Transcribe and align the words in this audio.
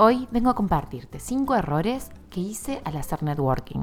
Hoy 0.00 0.28
vengo 0.30 0.48
a 0.48 0.54
compartirte 0.54 1.18
5 1.18 1.56
errores 1.56 2.12
que 2.30 2.38
hice 2.38 2.80
al 2.84 2.96
hacer 2.98 3.24
networking. 3.24 3.82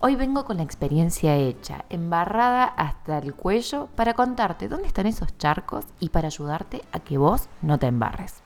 Hoy 0.00 0.16
vengo 0.16 0.44
con 0.44 0.56
la 0.56 0.64
experiencia 0.64 1.36
hecha, 1.36 1.84
embarrada 1.88 2.64
hasta 2.64 3.18
el 3.18 3.32
cuello, 3.32 3.86
para 3.94 4.14
contarte 4.14 4.66
dónde 4.66 4.88
están 4.88 5.06
esos 5.06 5.38
charcos 5.38 5.84
y 6.00 6.08
para 6.08 6.26
ayudarte 6.26 6.82
a 6.90 6.98
que 6.98 7.16
vos 7.16 7.48
no 7.60 7.78
te 7.78 7.86
embarres. 7.86 8.42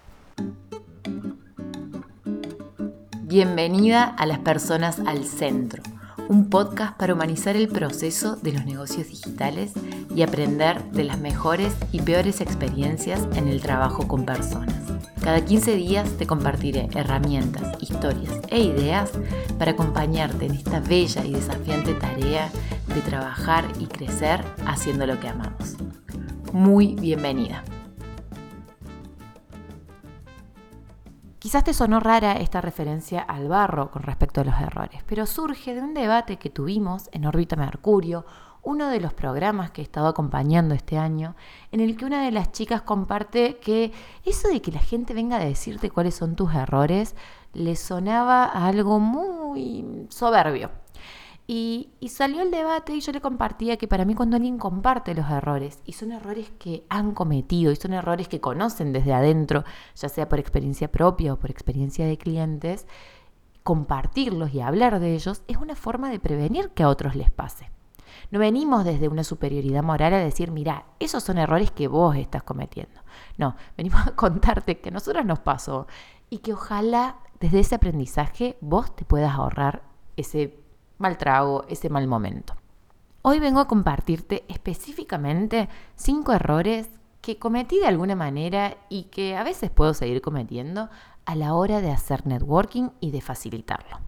Bienvenida 3.23 4.05
a 4.05 4.27
las 4.27 4.41
personas 4.41 5.01
al 5.01 5.25
centro, 5.25 5.83
un 6.29 6.50
podcast 6.50 6.96
para 6.96 7.14
humanizar 7.14 7.56
el 7.56 7.68
proceso 7.68 8.36
de 8.36 8.52
los 8.52 8.64
negocios 8.64 9.08
digitales 9.08 9.72
y 10.14 10.22
aprender 10.22 10.82
de 10.90 11.04
las 11.04 11.18
mejores 11.18 11.75
y 11.93 12.00
peores 12.00 12.40
experiencias 12.40 13.26
en 13.34 13.48
el 13.48 13.61
trabajo 13.61 14.08
con 14.08 14.25
personas. 14.25 14.75
Cada 15.22 15.44
15 15.44 15.75
días 15.76 16.11
te 16.18 16.26
compartiré 16.26 16.89
herramientas, 16.94 17.81
historias 17.81 18.40
e 18.48 18.61
ideas 18.61 19.11
para 19.58 19.72
acompañarte 19.72 20.46
en 20.46 20.54
esta 20.54 20.81
bella 20.81 21.25
y 21.25 21.32
desafiante 21.32 21.94
tarea 21.94 22.50
de 22.95 23.00
trabajar 23.03 23.64
y 23.79 23.86
crecer 23.86 24.45
haciendo 24.67 25.06
lo 25.06 25.18
que 25.18 25.29
amamos. 25.29 25.76
Muy 26.53 26.95
bienvenida. 26.95 27.62
Quizás 31.46 31.63
te 31.63 31.75
sonó 31.75 32.00
rara 32.00 32.33
esta 32.33 32.61
referencia 32.61 33.20
al 33.20 33.47
barro 33.47 33.92
con 33.92 34.03
respecto 34.03 34.41
a 34.41 34.45
los 34.45 34.56
errores, 34.61 35.05
pero 35.06 35.27
surge 35.27 35.77
de 35.77 35.81
un 35.81 35.95
debate 35.95 36.39
que 36.41 36.50
tuvimos 36.50 37.09
en 37.12 37.25
órbita 37.25 37.55
Mercurio 37.55 38.27
uno 38.64 38.89
de 38.89 38.98
los 38.98 39.14
programas 39.14 39.70
que 39.70 39.81
he 39.81 39.84
estado 39.84 40.09
acompañando 40.09 40.75
este 40.75 40.98
año, 40.98 41.37
en 41.70 41.78
el 41.78 41.97
que 41.97 42.05
una 42.05 42.25
de 42.25 42.33
las 42.33 42.51
chicas 42.51 42.83
comparte 42.83 43.59
que 43.59 43.92
eso 44.25 44.48
de 44.48 44.61
que 44.61 44.73
la 44.73 44.81
gente 44.81 45.15
venga 45.15 45.37
a 45.37 45.45
decirte 45.45 45.89
cuáles 45.89 46.17
son 46.17 46.35
tus 46.35 46.53
errores 46.53 47.15
le 47.53 47.77
sonaba 47.77 48.47
a 48.47 48.67
algo 48.67 48.98
muy 48.98 50.09
soberbio. 50.09 50.73
Y, 51.48 51.92
salió 52.08 52.42
el 52.42 52.50
debate 52.50 52.94
y 52.94 53.00
yo 53.00 53.12
le 53.12 53.20
compartía 53.20 53.77
que 53.77 53.86
para 53.86 54.05
mí 54.05 54.14
cuando 54.14 54.36
alguien 54.36 54.58
comparte 54.58 55.14
los 55.14 55.30
errores, 55.30 55.80
y 55.84 55.92
son 55.92 56.12
errores 56.12 56.50
que 56.58 56.84
han 56.89 57.12
cometido, 57.12 57.70
y 57.70 57.77
son 57.77 57.92
errores 57.92 58.28
que 58.28 58.41
conocen 58.41 58.92
desde 58.92 59.12
adentro, 59.12 59.64
ya 59.94 60.08
sea 60.08 60.28
por 60.28 60.41
experiencia 60.41 60.91
propia 60.91 61.34
o 61.34 61.39
por 61.39 61.50
experiencia 61.50 62.06
de 62.06 62.19
clientes, 62.19 62.86
compartirlos 63.62 64.55
y 64.55 64.61
hablar 64.61 65.00
de 65.00 65.14
ellos 65.14 65.42
es 65.48 65.56
una 65.56 65.77
forma 65.77 66.08
de 66.11 66.20
prevenir 66.20 66.70
que 66.70 66.83
a 66.84 66.89
otros 66.89 67.17
les 67.17 67.30
pase. 67.30 67.70
No 68.30 68.39
venimos 68.39 68.84
desde 68.84 69.08
una 69.08 69.24
superioridad 69.24 69.83
moral 69.83 70.14
a 70.14 70.19
decir, 70.19 70.50
mira, 70.50 70.86
esos 70.98 71.22
son 71.22 71.39
errores 71.39 71.70
que 71.70 71.89
vos 71.89 72.17
estás 72.17 72.42
cometiendo. 72.42 73.00
No, 73.39 73.56
venimos 73.77 74.06
a 74.06 74.17
contarte 74.17 74.78
que 74.78 74.89
a 74.89 74.92
nosotros 74.92 75.24
nos 75.24 75.41
pasó 75.41 75.86
y 76.30 76.39
que 76.39 76.52
ojalá 76.52 77.19
desde 77.41 77.61
ese 77.61 77.74
aprendizaje 77.74 78.56
vos 78.61 78.94
te 78.97 79.05
puedas 79.05 79.34
ahorrar 79.34 79.83
ese 80.17 80.58
mal 80.98 81.19
trago, 81.19 81.64
ese 81.69 81.89
mal 81.89 82.06
momento. 82.06 82.55
Hoy 83.22 83.41
vengo 83.41 83.61
a 83.61 83.69
compartirte 83.69 84.44
específicamente 84.48 85.69
cinco 85.94 86.33
errores 86.33 86.89
que 87.20 87.39
cometí 87.39 87.80
de 87.80 87.86
alguna 87.86 88.14
manera 88.14 88.77
y 88.89 89.05
que 89.05 89.36
a 89.36 89.42
veces 89.42 89.70
puedo 89.70 89.94
seguir 89.94 90.22
cometiendo 90.22 90.89
a 91.24 91.34
la 91.34 91.55
hora 91.55 91.80
de 91.80 91.91
hacer 91.91 92.27
networking 92.27 92.91
y 93.00 93.11
de 93.11 93.20
facilitarlo. 93.20 93.98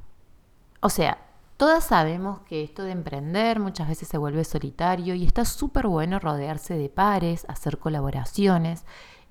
O 0.80 0.88
sea, 0.88 1.18
Todas 1.58 1.82
sabemos 1.82 2.38
que 2.42 2.62
esto 2.62 2.84
de 2.84 2.92
emprender 2.92 3.58
muchas 3.58 3.88
veces 3.88 4.06
se 4.06 4.16
vuelve 4.16 4.44
solitario 4.44 5.16
y 5.16 5.26
está 5.26 5.44
súper 5.44 5.88
bueno 5.88 6.20
rodearse 6.20 6.74
de 6.74 6.88
pares, 6.88 7.44
hacer 7.48 7.78
colaboraciones, 7.78 8.84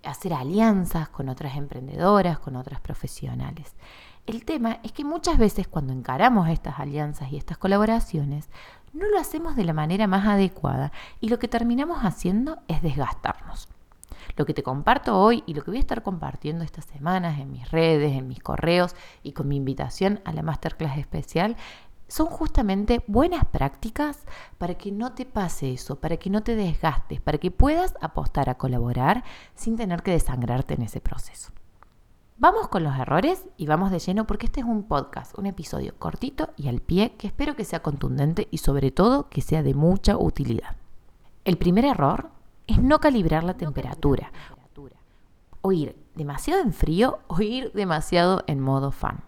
hacer 0.03 0.33
alianzas 0.33 1.07
con 1.07 1.29
otras 1.29 1.55
emprendedoras, 1.55 2.37
con 2.37 2.57
otras 2.57 2.81
profesionales. 2.81 3.75
El 4.27 4.43
tema 4.43 4.81
es 4.83 4.91
que 4.91 5.05
muchas 5.05 5.37
veces 5.37 5.69
cuando 5.69 5.93
encaramos 5.93 6.49
estas 6.49 6.81
alianzas 6.81 7.31
y 7.31 7.37
estas 7.37 7.57
colaboraciones, 7.57 8.49
no 8.91 9.07
lo 9.07 9.17
hacemos 9.17 9.55
de 9.55 9.63
la 9.63 9.71
manera 9.71 10.05
más 10.05 10.27
adecuada 10.27 10.91
y 11.21 11.29
lo 11.29 11.39
que 11.39 11.47
terminamos 11.47 11.99
haciendo 11.99 12.57
es 12.67 12.81
desgastarnos. 12.81 13.69
Lo 14.35 14.45
que 14.45 14.53
te 14.53 14.63
comparto 14.63 15.17
hoy 15.17 15.45
y 15.45 15.53
lo 15.53 15.63
que 15.63 15.71
voy 15.71 15.77
a 15.77 15.79
estar 15.79 16.03
compartiendo 16.03 16.65
estas 16.65 16.83
semanas 16.83 17.39
en 17.39 17.53
mis 17.53 17.71
redes, 17.71 18.17
en 18.17 18.27
mis 18.27 18.41
correos 18.41 18.97
y 19.23 19.31
con 19.31 19.47
mi 19.47 19.55
invitación 19.55 20.19
a 20.25 20.33
la 20.33 20.43
masterclass 20.43 20.97
especial 20.97 21.55
son 22.09 22.27
justamente 22.27 23.05
buenas 23.07 23.45
prácticas 23.45 24.25
para 24.57 24.75
que 24.75 24.91
no 24.91 25.13
te 25.13 25.25
pase 25.25 25.71
eso, 25.71 26.01
para 26.01 26.17
que 26.17 26.29
no 26.29 26.43
te 26.43 26.57
desgastes, 26.57 27.21
para 27.21 27.37
que 27.37 27.49
puedas 27.49 27.93
apostar 28.01 28.49
a 28.49 28.55
colaborar 28.55 29.23
sin 29.55 29.77
tener 29.77 30.03
que 30.03 30.11
desangrarte 30.11 30.73
en 30.73 30.81
ese 30.81 30.99
proceso. 30.99 31.51
Vamos 32.39 32.67
con 32.67 32.83
los 32.83 32.95
errores 32.95 33.45
y 33.57 33.65
vamos 33.65 33.89
de 33.89 33.97
lleno 33.97 34.27
porque 34.27 34.45
este 34.45 34.59
es 34.59 34.65
un 34.67 34.83
podcast, 34.83 35.35
un 35.39 35.47
episodio 35.47 35.95
cortito 35.97 36.49
y 36.55 36.67
al 36.67 36.81
pie 36.81 37.13
que 37.17 37.25
espero 37.25 37.55
que 37.55 37.65
sea 37.65 37.81
contundente 37.81 38.47
y 38.51 38.59
sobre 38.59 38.91
todo 38.91 39.27
que 39.27 39.41
sea 39.41 39.63
de 39.63 39.73
mucha 39.73 40.17
utilidad. 40.17 40.75
El 41.45 41.57
primer 41.57 41.83
error 41.83 42.29
es 42.67 42.79
no 42.79 42.99
calibrar 42.99 43.43
la 43.43 43.55
temperatura, 43.55 44.31
o 45.61 45.71
ir 45.71 45.97
demasiado 46.13 46.61
en 46.61 46.73
frío 46.73 47.17
o 47.25 47.41
ir 47.41 47.71
demasiado 47.73 48.43
en 48.45 48.59
modo 48.59 48.91
fan 48.91 49.23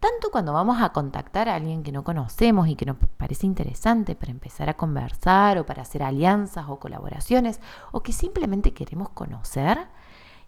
tanto 0.00 0.30
cuando 0.30 0.54
vamos 0.54 0.80
a 0.80 0.92
contactar 0.94 1.50
a 1.50 1.54
alguien 1.54 1.82
que 1.82 1.92
no 1.92 2.04
conocemos 2.04 2.68
y 2.68 2.74
que 2.74 2.86
nos 2.86 2.96
parece 3.18 3.46
interesante 3.46 4.14
para 4.14 4.32
empezar 4.32 4.70
a 4.70 4.76
conversar 4.78 5.58
o 5.58 5.66
para 5.66 5.82
hacer 5.82 6.02
alianzas 6.02 6.64
o 6.68 6.78
colaboraciones 6.78 7.60
o 7.92 8.02
que 8.02 8.12
simplemente 8.12 8.72
queremos 8.72 9.10
conocer, 9.10 9.78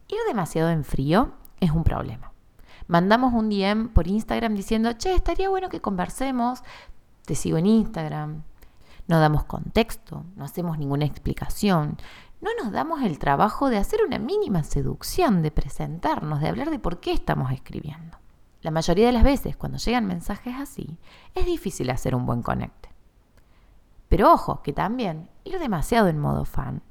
ir 0.09 0.19
demasiado 0.27 0.71
en 0.71 0.85
frío 0.85 1.33
es 1.63 1.71
un 1.71 1.85
problema. 1.85 2.33
Mandamos 2.89 3.33
un 3.33 3.49
DM 3.49 3.89
por 3.89 4.09
Instagram 4.09 4.55
diciendo, 4.55 4.93
che, 4.95 5.15
estaría 5.15 5.49
bueno 5.49 5.69
que 5.69 5.81
conversemos, 5.81 6.63
te 7.25 7.37
sigo 7.37 7.57
en 7.57 7.67
Instagram, 7.67 8.43
no 9.07 9.21
damos 9.21 9.45
contexto, 9.45 10.25
no 10.35 10.45
hacemos 10.45 10.77
ninguna 10.77 11.05
explicación, 11.05 11.97
no 12.41 12.51
nos 12.61 12.73
damos 12.73 13.03
el 13.03 13.21
trabajo 13.21 13.71
de 13.71 13.79
hacer 13.79 14.01
una 14.05 14.19
mínima 14.19 14.65
seducción, 14.65 15.43
de 15.43 15.53
presentarnos, 15.53 16.41
de 16.41 16.49
hablar 16.49 16.71
de 16.71 16.81
por 16.81 16.99
qué 16.99 17.13
estamos 17.13 17.53
escribiendo. 17.53 18.19
La 18.61 18.73
mayoría 18.73 19.07
de 19.07 19.13
las 19.13 19.23
veces 19.23 19.57
cuando 19.57 19.79
llegan 19.79 20.07
mensajes 20.07 20.55
así, 20.59 20.99
es 21.37 21.47
difícil 21.47 21.91
hacer 21.91 22.17
un 22.17 22.27
buen 22.27 22.43
conecte. 22.43 22.89
Pero 24.09 24.33
ojo, 24.33 24.63
que 24.63 24.73
también 24.73 25.31
ir 25.45 25.61
demasiado 25.61 26.09
en 26.09 26.19
modo 26.19 26.45
fan 26.45 26.83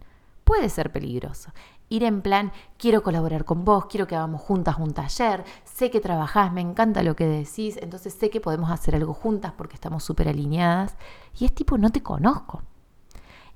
puede 0.45 0.69
ser 0.69 0.93
peligroso. 0.93 1.51
Ir 1.91 2.05
en 2.05 2.21
plan, 2.21 2.53
quiero 2.77 3.03
colaborar 3.03 3.43
con 3.43 3.65
vos, 3.65 3.87
quiero 3.87 4.07
que 4.07 4.15
hagamos 4.15 4.39
juntas 4.39 4.77
un 4.79 4.93
taller, 4.93 5.43
sé 5.65 5.91
que 5.91 5.99
trabajás, 5.99 6.53
me 6.53 6.61
encanta 6.61 7.03
lo 7.03 7.17
que 7.17 7.25
decís, 7.25 7.77
entonces 7.81 8.13
sé 8.13 8.29
que 8.29 8.39
podemos 8.39 8.71
hacer 8.71 8.95
algo 8.95 9.13
juntas 9.13 9.51
porque 9.57 9.75
estamos 9.75 10.01
súper 10.01 10.29
alineadas. 10.29 10.95
Y 11.37 11.43
es 11.43 11.53
tipo, 11.53 11.77
no 11.77 11.89
te 11.89 12.01
conozco. 12.01 12.63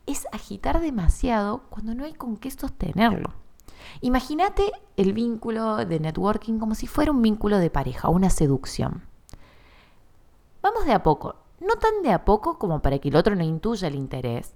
Es 0.06 0.28
agitar 0.34 0.82
demasiado 0.82 1.64
cuando 1.70 1.96
no 1.96 2.04
hay 2.04 2.14
con 2.14 2.36
qué 2.36 2.52
sostenerlo. 2.52 3.34
Imagínate 4.02 4.70
el 4.98 5.14
vínculo 5.14 5.86
de 5.86 6.02
networking 6.02 6.60
como 6.60 6.76
si 6.76 6.88
fuera 6.88 7.12
un 7.12 7.22
vínculo 7.22 7.58
de 7.60 7.70
pareja, 7.70 8.10
una 8.10 8.30
seducción. 8.30 9.04
Vamos 10.62 10.86
de 10.86 10.92
a 10.92 11.04
poco, 11.04 11.38
no 11.62 11.76
tan 11.76 12.02
de 12.04 12.12
a 12.12 12.26
poco 12.26 12.60
como 12.60 12.82
para 12.82 13.00
que 13.00 13.08
el 13.08 13.16
otro 13.16 13.34
no 13.34 13.46
intuya 13.46 13.88
el 13.88 13.96
interés, 13.96 14.56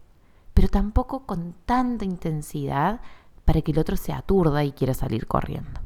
pero 0.54 0.68
tampoco 0.68 1.26
con 1.26 1.56
tanta 1.66 2.04
intensidad 2.04 3.00
para 3.50 3.64
que 3.64 3.72
el 3.72 3.80
otro 3.80 3.98
se 3.98 4.14
aturda 4.14 4.64
y 4.64 4.74
quiera 4.74 4.94
salir 4.94 5.26
corriendo. 5.26 5.82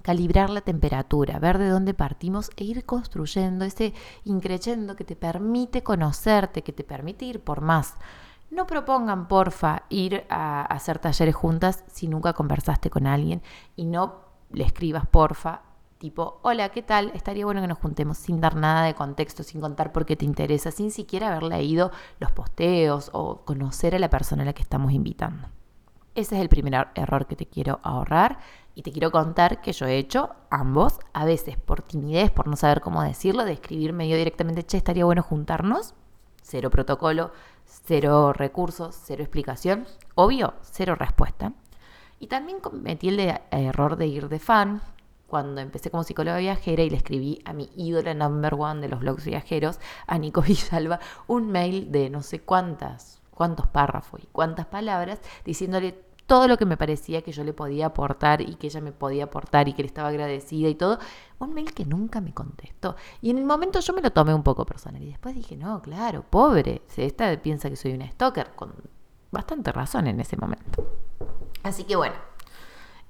Calibrar 0.00 0.48
la 0.48 0.62
temperatura, 0.62 1.38
ver 1.38 1.58
de 1.58 1.68
dónde 1.68 1.92
partimos 1.92 2.50
e 2.56 2.64
ir 2.64 2.86
construyendo 2.86 3.66
ese 3.66 3.92
increyendo 4.24 4.96
que 4.96 5.04
te 5.04 5.14
permite 5.14 5.82
conocerte, 5.82 6.62
que 6.62 6.72
te 6.72 6.84
permite 6.84 7.26
ir 7.26 7.40
por 7.40 7.60
más, 7.60 7.96
no 8.50 8.66
propongan, 8.66 9.28
porfa, 9.28 9.82
ir 9.90 10.24
a 10.30 10.62
hacer 10.62 11.00
talleres 11.00 11.34
juntas 11.34 11.84
si 11.92 12.08
nunca 12.08 12.32
conversaste 12.32 12.88
con 12.88 13.06
alguien 13.06 13.42
y 13.76 13.84
no 13.84 14.22
le 14.50 14.64
escribas, 14.64 15.06
porfa, 15.06 15.60
tipo, 15.98 16.40
hola, 16.40 16.70
¿qué 16.70 16.80
tal? 16.80 17.12
Estaría 17.12 17.44
bueno 17.44 17.60
que 17.60 17.68
nos 17.68 17.76
juntemos 17.76 18.16
sin 18.16 18.40
dar 18.40 18.56
nada 18.56 18.86
de 18.86 18.94
contexto, 18.94 19.42
sin 19.42 19.60
contar 19.60 19.92
por 19.92 20.06
qué 20.06 20.16
te 20.16 20.24
interesa, 20.24 20.70
sin 20.70 20.90
siquiera 20.90 21.28
haber 21.28 21.42
leído 21.42 21.90
los 22.20 22.32
posteos 22.32 23.10
o 23.12 23.42
conocer 23.44 23.94
a 23.94 23.98
la 23.98 24.08
persona 24.08 24.44
a 24.44 24.46
la 24.46 24.54
que 24.54 24.62
estamos 24.62 24.92
invitando. 24.92 25.48
Ese 26.14 26.34
es 26.34 26.42
el 26.42 26.50
primer 26.50 26.88
error 26.94 27.26
que 27.26 27.36
te 27.36 27.46
quiero 27.46 27.80
ahorrar. 27.82 28.38
Y 28.74 28.82
te 28.82 28.92
quiero 28.92 29.10
contar 29.10 29.60
que 29.60 29.72
yo 29.72 29.86
he 29.86 29.98
hecho 29.98 30.30
ambos, 30.50 30.98
a 31.12 31.24
veces 31.24 31.56
por 31.58 31.82
timidez, 31.82 32.30
por 32.30 32.48
no 32.48 32.56
saber 32.56 32.80
cómo 32.80 33.02
decirlo, 33.02 33.44
de 33.44 33.52
escribir 33.52 33.92
medio 33.92 34.16
directamente, 34.16 34.64
che, 34.64 34.78
estaría 34.78 35.04
bueno 35.04 35.22
juntarnos, 35.22 35.94
cero 36.42 36.70
protocolo, 36.70 37.32
cero 37.64 38.32
recursos, 38.32 38.98
cero 39.04 39.22
explicación, 39.22 39.86
obvio, 40.14 40.54
cero 40.62 40.94
respuesta. 40.94 41.52
Y 42.18 42.26
también 42.26 42.60
cometí 42.60 43.08
el 43.08 43.40
error 43.50 43.96
de 43.96 44.06
ir 44.06 44.28
de 44.28 44.38
fan. 44.38 44.82
Cuando 45.26 45.62
empecé 45.62 45.90
como 45.90 46.04
psicóloga 46.04 46.38
viajera 46.38 46.82
y 46.82 46.90
le 46.90 46.96
escribí 46.98 47.40
a 47.46 47.54
mi 47.54 47.70
ídola 47.74 48.12
number 48.12 48.54
one 48.54 48.82
de 48.82 48.88
los 48.88 49.00
blogs 49.00 49.24
viajeros, 49.24 49.80
a 50.06 50.18
Nico 50.18 50.42
Villalba, 50.46 51.00
un 51.26 51.50
mail 51.50 51.90
de 51.90 52.10
no 52.10 52.22
sé 52.22 52.40
cuántas, 52.40 53.21
cuántos 53.34 53.66
párrafos 53.66 54.20
y 54.22 54.26
cuántas 54.26 54.66
palabras, 54.66 55.20
diciéndole 55.44 56.12
todo 56.26 56.48
lo 56.48 56.56
que 56.56 56.64
me 56.64 56.76
parecía 56.76 57.22
que 57.22 57.32
yo 57.32 57.44
le 57.44 57.52
podía 57.52 57.86
aportar 57.86 58.40
y 58.40 58.54
que 58.54 58.68
ella 58.68 58.80
me 58.80 58.92
podía 58.92 59.24
aportar 59.24 59.68
y 59.68 59.74
que 59.74 59.82
le 59.82 59.88
estaba 59.88 60.08
agradecida 60.08 60.68
y 60.68 60.74
todo. 60.74 60.98
Un 61.38 61.52
mail 61.52 61.74
que 61.74 61.84
nunca 61.84 62.20
me 62.20 62.32
contestó. 62.32 62.96
Y 63.20 63.30
en 63.30 63.38
el 63.38 63.44
momento 63.44 63.80
yo 63.80 63.92
me 63.92 64.00
lo 64.00 64.12
tomé 64.12 64.32
un 64.32 64.42
poco 64.42 64.64
personal 64.64 65.02
y 65.02 65.10
después 65.10 65.34
dije, 65.34 65.56
no, 65.56 65.82
claro, 65.82 66.24
pobre, 66.28 66.82
esta 66.96 67.36
piensa 67.42 67.68
que 67.68 67.76
soy 67.76 67.92
una 67.92 68.10
stalker, 68.10 68.52
con 68.54 68.72
bastante 69.30 69.72
razón 69.72 70.06
en 70.06 70.20
ese 70.20 70.36
momento. 70.36 70.86
Así 71.62 71.84
que 71.84 71.96
bueno, 71.96 72.14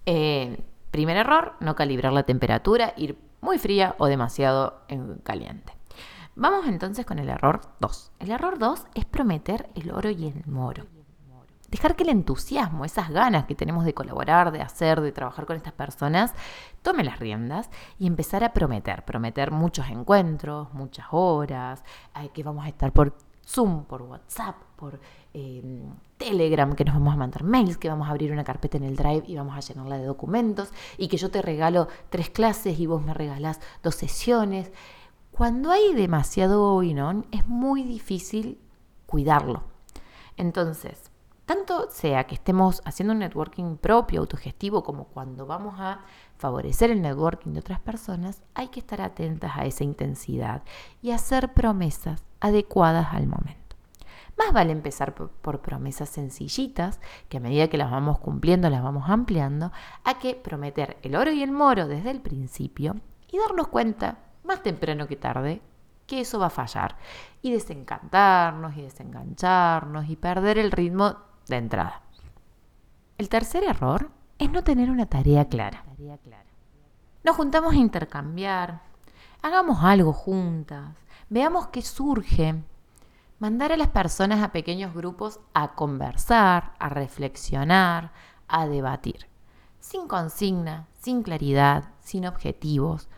eh, 0.06 0.62
primer 0.90 1.16
error, 1.16 1.54
no 1.60 1.76
calibrar 1.76 2.12
la 2.12 2.22
temperatura, 2.24 2.94
ir 2.96 3.18
muy 3.40 3.58
fría 3.58 3.94
o 3.98 4.06
demasiado 4.06 4.80
caliente. 5.22 5.74
Vamos 6.34 6.66
entonces 6.66 7.04
con 7.04 7.18
el 7.18 7.28
error 7.28 7.60
2. 7.80 8.12
El 8.20 8.30
error 8.30 8.58
2 8.58 8.86
es 8.94 9.04
prometer 9.04 9.68
el 9.74 9.90
oro 9.90 10.08
y 10.10 10.28
el 10.28 10.46
moro. 10.46 10.86
Dejar 11.68 11.94
que 11.94 12.04
el 12.04 12.10
entusiasmo, 12.10 12.84
esas 12.84 13.10
ganas 13.10 13.46
que 13.46 13.54
tenemos 13.54 13.84
de 13.84 13.94
colaborar, 13.94 14.50
de 14.50 14.60
hacer, 14.60 15.00
de 15.00 15.12
trabajar 15.12 15.46
con 15.46 15.56
estas 15.56 15.72
personas, 15.72 16.34
tome 16.82 17.02
las 17.02 17.18
riendas 17.18 17.70
y 17.98 18.06
empezar 18.06 18.44
a 18.44 18.52
prometer. 18.52 19.04
Prometer 19.04 19.50
muchos 19.50 19.88
encuentros, 19.88 20.72
muchas 20.74 21.06
horas, 21.10 21.82
que 22.32 22.42
vamos 22.42 22.64
a 22.64 22.68
estar 22.68 22.92
por 22.92 23.14
Zoom, 23.46 23.84
por 23.84 24.02
WhatsApp, 24.02 24.56
por 24.76 25.00
em, 25.34 25.94
Telegram, 26.16 26.74
que 26.74 26.84
nos 26.84 26.94
vamos 26.94 27.14
a 27.14 27.16
mandar 27.16 27.42
mails, 27.42 27.78
que 27.78 27.88
vamos 27.88 28.08
a 28.08 28.10
abrir 28.10 28.32
una 28.32 28.44
carpeta 28.44 28.76
en 28.76 28.84
el 28.84 28.96
Drive 28.96 29.24
y 29.26 29.36
vamos 29.36 29.56
a 29.56 29.60
llenarla 29.60 29.98
de 29.98 30.04
documentos, 30.04 30.72
y 30.96 31.08
que 31.08 31.16
yo 31.16 31.30
te 31.30 31.42
regalo 31.42 31.88
tres 32.10 32.30
clases 32.30 32.78
y 32.78 32.86
vos 32.86 33.02
me 33.02 33.14
regalás 33.14 33.60
dos 33.82 33.94
sesiones. 33.94 34.70
Cuando 35.32 35.70
hay 35.70 35.94
demasiado 35.94 36.76
on, 36.76 37.26
es 37.32 37.48
muy 37.48 37.84
difícil 37.84 38.60
cuidarlo. 39.06 39.64
Entonces, 40.36 41.10
tanto 41.46 41.90
sea 41.90 42.24
que 42.24 42.34
estemos 42.34 42.82
haciendo 42.84 43.14
un 43.14 43.20
networking 43.20 43.78
propio, 43.78 44.20
autogestivo, 44.20 44.84
como 44.84 45.06
cuando 45.06 45.46
vamos 45.46 45.76
a 45.78 46.00
favorecer 46.36 46.90
el 46.90 47.00
networking 47.00 47.52
de 47.52 47.60
otras 47.60 47.80
personas, 47.80 48.42
hay 48.52 48.68
que 48.68 48.80
estar 48.80 49.00
atentas 49.00 49.52
a 49.56 49.64
esa 49.64 49.84
intensidad 49.84 50.62
y 51.00 51.12
hacer 51.12 51.54
promesas 51.54 52.22
adecuadas 52.40 53.14
al 53.14 53.26
momento. 53.26 53.76
Más 54.36 54.52
vale 54.52 54.72
empezar 54.72 55.14
por, 55.14 55.60
promesas 55.62 56.10
sencillitas, 56.10 57.00
que 57.30 57.38
a 57.38 57.40
medida 57.40 57.68
que 57.68 57.78
las 57.78 57.90
vamos 57.90 58.18
cumpliendo 58.18 58.68
las 58.68 58.82
vamos 58.82 59.08
ampliando, 59.08 59.72
a 60.04 60.18
que 60.18 60.34
prometer 60.34 60.98
el 61.02 61.16
oro 61.16 61.32
y 61.32 61.42
el 61.42 61.52
moro 61.52 61.88
desde 61.88 62.10
el 62.10 62.20
principio 62.20 62.96
y 63.30 63.38
darnos 63.38 63.68
cuenta, 63.68 64.18
más 64.44 64.62
temprano 64.62 65.06
que 65.06 65.16
tarde, 65.16 65.62
que 66.06 66.20
eso 66.20 66.38
va 66.38 66.46
a 66.46 66.50
fallar 66.50 66.96
y 67.40 67.52
desencantarnos 67.52 68.76
y 68.76 68.82
desengancharnos 68.82 70.08
y 70.08 70.16
perder 70.16 70.58
el 70.58 70.70
ritmo 70.70 71.16
de 71.48 71.56
entrada. 71.56 72.02
El 73.18 73.28
tercer 73.28 73.64
error 73.64 74.10
es 74.38 74.50
no 74.50 74.64
tener 74.64 74.90
una 74.90 75.06
tarea 75.06 75.48
clara. 75.48 75.84
Nos 77.24 77.36
juntamos 77.36 77.72
a 77.74 77.76
intercambiar, 77.76 78.82
hagamos 79.42 79.84
algo 79.84 80.12
juntas, 80.12 80.96
veamos 81.28 81.68
qué 81.68 81.82
surge. 81.82 82.62
Mandar 83.38 83.72
a 83.72 83.76
las 83.76 83.88
personas 83.88 84.42
a 84.42 84.52
pequeños 84.52 84.94
grupos 84.94 85.40
a 85.54 85.74
conversar, 85.74 86.74
a 86.78 86.88
reflexionar, 86.88 88.12
a 88.48 88.66
debatir, 88.66 89.26
sin 89.80 90.06
consigna, 90.06 90.88
sin 91.00 91.22
claridad, 91.22 91.90
sin 92.00 92.26
objetivos, 92.26 93.08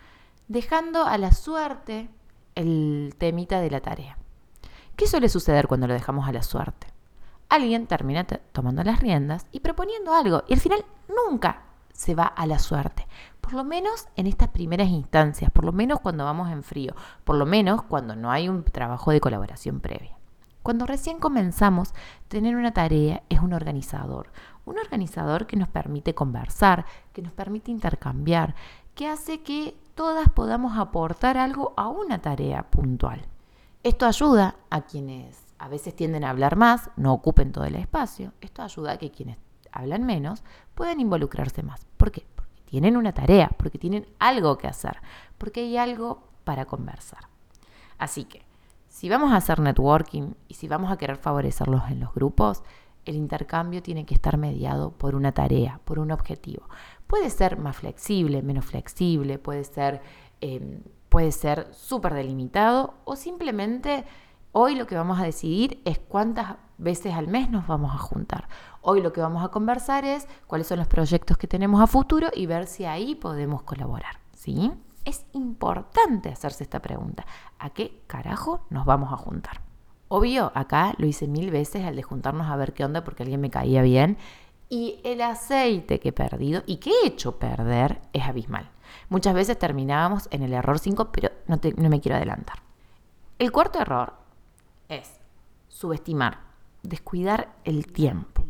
dejando 0.49 1.05
a 1.05 1.19
la 1.19 1.33
suerte 1.33 2.09
el 2.55 3.15
temita 3.19 3.61
de 3.61 3.71
la 3.71 3.81
tarea. 3.81 4.19
¿Qué 4.97 5.07
suele 5.07 5.29
suceder 5.29 5.67
cuando 5.67 5.87
lo 5.87 5.95
dejamos 5.95 6.29
a 6.29 6.33
la 6.33 6.43
suerte? 6.43 6.95
alguien 7.55 7.87
termina 7.87 8.25
tomando 8.25 8.83
las 8.83 9.01
riendas 9.01 9.47
y 9.53 9.61
proponiendo 9.61 10.13
algo. 10.13 10.43
Y 10.49 10.55
al 10.55 10.61
final 10.61 10.85
nunca 11.09 11.63
se 11.93 12.15
va 12.15 12.25
a 12.25 12.47
la 12.47 12.59
suerte. 12.59 13.07
Por 13.41 13.53
lo 13.53 13.65
menos 13.65 14.09
en 14.17 14.27
estas 14.27 14.49
primeras 14.49 14.89
instancias, 14.89 15.51
por 15.51 15.65
lo 15.65 15.73
menos 15.73 16.01
cuando 16.01 16.25
vamos 16.25 16.51
en 16.51 16.63
frío, 16.63 16.95
por 17.25 17.37
lo 17.37 17.47
menos 17.47 17.83
cuando 17.83 18.17
no 18.17 18.31
hay 18.31 18.49
un 18.49 18.65
trabajo 18.65 19.11
de 19.11 19.21
colaboración 19.21 19.81
previa. 19.81 20.17
Cuando 20.63 20.87
recién 20.87 21.19
comenzamos, 21.19 21.93
tener 22.29 22.57
una 22.57 22.73
tarea 22.73 23.23
es 23.29 23.41
un 23.41 23.53
organizador. 23.53 24.33
Un 24.65 24.79
organizador 24.79 25.47
que 25.47 25.57
nos 25.57 25.69
permite 25.69 26.15
conversar, 26.15 26.87
que 27.13 27.21
nos 27.21 27.33
permite 27.33 27.71
intercambiar, 27.71 28.55
que 28.95 29.07
hace 29.07 29.43
que 29.43 29.77
todas 29.95 30.29
podamos 30.29 30.77
aportar 30.79 31.37
algo 31.37 31.73
a 31.77 31.89
una 31.89 32.21
tarea 32.21 32.65
puntual. 32.71 33.23
Esto 33.83 34.07
ayuda 34.07 34.57
a 34.71 34.83
quienes 34.83 35.45
a 35.59 35.69
veces 35.69 35.95
tienden 35.95 36.25
a 36.25 36.31
hablar 36.31 36.57
más, 36.57 36.91
no 36.97 37.13
ocupen 37.13 37.53
todo 37.53 37.65
el 37.65 37.77
espacio. 37.77 38.33
Esto 38.41 38.63
ayuda 38.63 38.93
a 38.93 38.97
que 38.99 39.11
quienes 39.11 39.39
hablan 39.73 40.05
menos 40.05 40.43
puedan 40.75 41.01
involucrarse 41.01 41.63
más. 41.63 41.87
¿Por 41.97 42.11
qué? 42.11 42.27
Porque 42.35 42.61
tienen 42.65 42.97
una 42.97 43.13
tarea, 43.13 43.51
porque 43.57 43.79
tienen 43.79 44.07
algo 44.19 44.59
que 44.59 44.69
hacer, 44.69 44.99
porque 45.39 45.61
hay 45.61 45.77
algo 45.77 46.25
para 46.45 46.67
conversar. 46.67 47.29
Así 47.99 48.25
que, 48.25 48.45
si 48.89 49.09
vamos 49.09 49.33
a 49.33 49.37
hacer 49.37 49.61
networking 49.61 50.35
y 50.49 50.55
si 50.55 50.69
vamos 50.69 50.91
a 50.91 50.97
querer 50.97 51.17
favorecerlos 51.17 51.91
en 51.91 52.01
los 52.01 52.15
grupos, 52.15 52.63
el 53.05 53.17
intercambio 53.17 53.83
tiene 53.83 54.07
que 54.07 54.15
estar 54.15 54.37
mediado 54.37 54.91
por 54.93 55.15
una 55.15 55.33
tarea, 55.33 55.81
por 55.85 55.99
un 55.99 56.11
objetivo. 56.11 56.69
Puede 57.07 57.31
ser 57.31 57.59
más 57.59 57.77
flexible, 57.77 58.43
menos 58.43 58.65
flexible, 58.65 59.39
puede 59.39 59.65
ser 59.65 60.03
eh, 60.41 60.81
puede 61.09 61.31
ser 61.31 61.69
súper 61.73 62.13
delimitado 62.15 62.95
o 63.05 63.15
simplemente 63.15 64.05
Hoy 64.57 64.77
lo 64.77 64.87
que 64.87 64.95
vamos 64.95 65.19
a 65.19 65.25
decidir 65.25 65.83
es 65.85 65.99
cuántas 65.99 66.55
veces 66.79 67.13
al 67.13 67.27
mes 67.27 67.51
nos 67.51 67.67
vamos 67.67 67.93
a 67.93 67.99
juntar. 67.99 68.49
Hoy 68.83 69.03
lo 69.03 69.13
que 69.13 69.21
vamos 69.21 69.45
a 69.45 69.49
conversar 69.49 70.05
es 70.05 70.29
cuáles 70.47 70.69
son 70.69 70.79
los 70.79 70.87
proyectos 70.87 71.37
que 71.37 71.49
tenemos 71.49 71.81
a 71.81 71.89
futuro 71.89 72.29
y 72.33 72.47
ver 72.47 72.69
si 72.69 72.85
ahí 72.85 73.17
podemos 73.17 73.65
colaborar. 73.65 74.21
¿Sí? 74.33 74.71
Es 75.05 75.27
importante 75.33 76.29
hacerse 76.29 76.63
esta 76.63 76.81
pregunta. 76.81 77.27
¿A 77.59 77.71
qué 77.71 78.05
carajo 78.07 78.65
nos 78.71 78.85
vamos 78.87 79.13
a 79.13 79.17
juntar? 79.17 79.61
Obvio, 80.07 80.53
acá 80.55 80.95
lo 80.99 81.07
hice 81.09 81.27
mil 81.27 81.51
veces 81.51 81.85
el 81.85 81.97
de 81.97 82.05
juntarnos 82.05 82.47
a 82.47 82.55
ver 82.55 82.75
qué 82.75 82.85
onda 82.85 83.03
porque 83.03 83.25
alguien 83.25 83.41
me 83.41 83.51
caía 83.51 83.83
bien. 83.83 84.19
Y 84.75 84.99
el 85.05 85.23
aceite 85.23 86.01
que 86.01 86.09
he 86.09 86.13
perdido 86.13 86.65
y 86.67 86.79
que 86.79 86.91
he 86.91 87.07
hecho 87.07 87.39
perder 87.39 88.01
es 88.13 88.25
abismal. 88.25 88.69
Muchas 89.09 89.33
veces 89.33 89.57
terminábamos 89.57 90.27
en 90.33 90.43
el 90.43 90.53
error 90.53 90.81
5, 90.81 91.13
pero 91.13 91.31
no, 91.47 91.61
no 91.77 91.89
me 91.89 92.01
quiero 92.01 92.17
adelantar. 92.17 92.59
El 93.39 93.53
cuarto 93.53 93.79
error 93.79 94.15
es 94.89 95.21
subestimar, 95.69 96.41
descuidar 96.83 97.55
el 97.63 97.87
tiempo. 97.93 98.45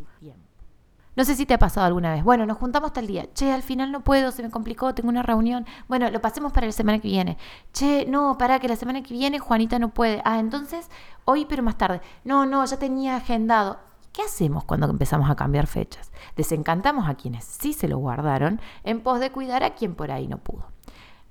No 1.15 1.27
sé 1.27 1.37
si 1.37 1.45
te 1.45 1.53
ha 1.53 1.59
pasado 1.59 1.87
alguna 1.87 2.15
vez. 2.15 2.25
Bueno, 2.25 2.47
nos 2.47 2.57
juntamos 2.57 2.95
tal 2.95 3.07
día. 3.07 3.29
Che, 3.35 3.53
al 3.53 3.63
final 3.63 3.93
no 3.93 4.03
puedo, 4.03 4.33
se 4.33 4.43
me 4.43 4.51
complicó, 4.51 4.95
tengo 4.95 5.11
una 5.11 5.23
reunión. 5.23 5.67
Bueno, 5.89 6.11
lo 6.11 6.23
pasemos 6.23 6.53
para 6.53 6.67
la 6.67 6.73
semana 6.73 7.01
que 7.01 7.09
viene. 7.09 7.37
Che, 7.75 8.07
no, 8.07 8.39
para 8.39 8.59
que 8.61 8.67
la 8.67 8.77
semana 8.77 9.03
que 9.03 9.13
viene 9.13 9.39
Juanita 9.39 9.79
no 9.79 9.91
puede. 9.91 10.23
Ah, 10.25 10.41
entonces 10.41 10.89
hoy, 11.27 11.45
pero 11.45 11.63
más 11.63 11.77
tarde. 11.77 12.01
No, 12.25 12.47
no, 12.47 12.65
ya 12.65 12.79
tenía 12.79 13.17
agendado. 13.17 13.79
¿Qué 14.15 14.23
hacemos 14.23 14.63
cuando 14.63 14.89
empezamos 14.89 15.29
a 15.29 15.35
cambiar 15.35 15.67
fechas? 15.67 16.13
Desencantamos 16.37 17.09
a 17.09 17.17
quienes 17.17 17.45
sí 17.45 17.73
se 17.73 17.89
lo 17.89 17.99
guardaron 17.99 18.61
en 18.85 19.01
pos 19.01 19.19
de 19.19 19.33
cuidar 19.33 19.65
a 19.65 19.75
quien 19.75 19.97
por 19.97 20.13
ahí 20.13 20.29
no 20.29 20.39
pudo. 20.39 20.69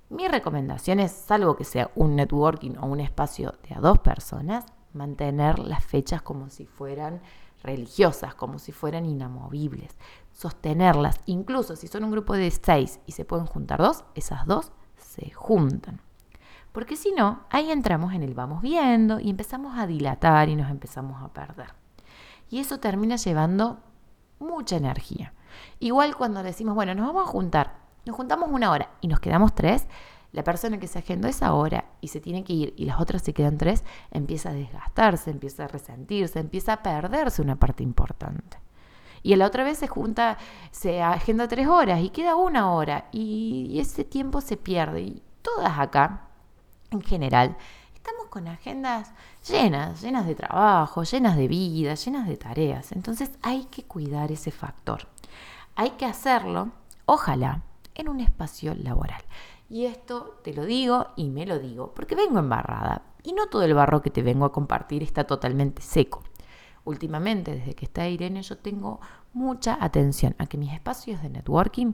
Mi 0.10 0.28
recomendación 0.28 1.00
es, 1.00 1.14
salvo 1.14 1.56
que 1.56 1.64
sea 1.64 1.92
un 1.96 2.18
networking 2.18 2.76
o 2.82 2.88
un 2.88 3.00
espacio 3.00 3.54
de 3.66 3.74
a 3.74 3.80
dos 3.80 4.00
personas, 4.00 4.66
mantener 4.92 5.60
las 5.60 5.82
fechas 5.82 6.22
como 6.22 6.50
si 6.50 6.66
fueran 6.66 7.22
religiosas, 7.64 8.36
como 8.36 8.60
si 8.60 8.74
fueran 8.74 9.06
inamovibles, 9.06 9.96
sostenerlas, 10.34 11.22
incluso 11.26 11.78
si 11.78 11.88
son 11.88 12.04
un 12.04 12.12
grupo 12.12 12.34
de 12.34 12.52
seis 12.52 13.00
y 13.06 13.14
se 13.14 13.24
pueden 13.24 13.46
juntar 13.46 13.80
dos, 13.80 14.04
esas 14.14 14.46
dos 14.46 14.74
se 14.98 15.32
juntan. 15.32 16.02
Porque 16.74 16.98
si 16.98 17.14
no, 17.14 17.46
ahí 17.50 17.72
entramos 17.72 18.14
en 18.14 18.24
el 18.24 18.34
vamos 18.34 18.62
viendo 18.62 19.22
y 19.22 19.30
empezamos 19.30 19.80
a 19.80 19.88
dilatar 19.88 20.50
y 20.50 20.58
nos 20.58 20.70
empezamos 20.70 21.24
a 21.24 21.30
perder. 21.32 21.83
Y 22.54 22.60
eso 22.60 22.80
termina 22.80 23.16
llevando 23.16 23.80
mucha 24.38 24.76
energía. 24.76 25.34
Igual 25.80 26.16
cuando 26.16 26.44
decimos, 26.44 26.76
bueno, 26.76 26.94
nos 26.94 27.08
vamos 27.08 27.28
a 27.28 27.32
juntar, 27.32 27.78
nos 28.06 28.16
juntamos 28.16 28.48
una 28.52 28.70
hora 28.70 28.92
y 29.02 29.08
nos 29.08 29.20
quedamos 29.20 29.56
tres, 29.56 29.88
la 30.34 30.44
persona 30.44 30.80
que 30.80 30.86
se 30.86 31.00
agendó 31.00 31.28
esa 31.28 31.52
hora 31.56 31.86
y 32.00 32.10
se 32.10 32.22
tiene 32.22 32.44
que 32.44 32.54
ir 32.54 32.74
y 32.78 32.86
las 32.86 33.02
otras 33.02 33.24
se 33.24 33.34
quedan 33.34 33.58
tres, 33.58 33.84
empieza 34.12 34.52
a 34.52 34.54
desgastarse, 34.54 35.32
empieza 35.32 35.64
a 35.64 35.68
resentirse, 35.68 36.38
empieza 36.38 36.74
a 36.74 36.84
perderse 36.84 37.42
una 37.42 37.56
parte 37.56 37.82
importante. 37.82 38.60
Y 39.24 39.36
la 39.36 39.48
otra 39.48 39.64
vez 39.64 39.80
se 39.80 39.88
junta, 39.88 40.38
se 40.70 41.02
agenda 41.02 41.48
tres 41.48 41.66
horas 41.66 42.02
y 42.02 42.12
queda 42.12 42.36
una 42.36 42.72
hora 42.72 43.08
y, 43.12 43.80
ese 43.80 44.04
tiempo 44.04 44.42
se 44.42 44.58
pierde. 44.58 45.02
Y 45.02 45.24
todas 45.42 45.80
acá, 45.80 46.28
en 46.92 47.02
general, 47.02 47.58
con 48.34 48.48
agendas 48.48 49.12
llenas, 49.48 50.02
llenas 50.02 50.26
de 50.26 50.34
trabajo, 50.34 51.04
llenas 51.04 51.38
de 51.38 51.48
vida, 51.48 51.94
llenas 51.94 52.28
de 52.28 52.36
tareas. 52.36 52.92
Entonces 52.92 53.30
hay 53.44 53.66
que 53.66 53.84
cuidar 53.84 54.32
ese 54.32 54.50
factor. 54.50 55.08
Hay 55.76 55.92
que 55.92 56.08
hacerlo, 56.08 56.72
ojalá, 57.06 57.62
en 57.94 58.10
un 58.10 58.22
espacio 58.22 58.74
laboral. 58.74 59.22
Y 59.70 59.86
esto 59.86 60.40
te 60.44 60.52
lo 60.52 60.66
digo 60.66 61.10
y 61.16 61.30
me 61.30 61.46
lo 61.46 61.60
digo 61.60 61.94
porque 61.94 62.16
vengo 62.16 62.40
embarrada 62.40 63.04
y 63.22 63.34
no 63.34 63.50
todo 63.50 63.62
el 63.62 63.76
barro 63.76 64.02
que 64.02 64.10
te 64.10 64.24
vengo 64.24 64.46
a 64.46 64.52
compartir 64.52 65.04
está 65.04 65.26
totalmente 65.26 65.84
seco. 65.84 66.24
Últimamente, 66.86 67.54
desde 67.54 67.76
que 67.76 67.86
está 67.86 68.10
Irene, 68.10 68.42
yo 68.42 68.58
tengo 68.58 69.00
mucha 69.32 69.78
atención 69.80 70.34
a 70.40 70.48
que 70.48 70.58
mis 70.58 70.74
espacios 70.74 71.22
de 71.22 71.30
networking 71.30 71.94